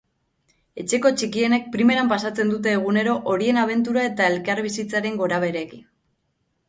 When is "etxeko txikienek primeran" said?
0.83-2.09